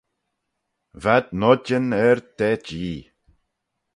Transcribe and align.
V'ad 1.03 1.25
noidjyn 1.39 1.87
ard 2.09 2.25
da 2.37 2.49
Jee. 2.65 3.03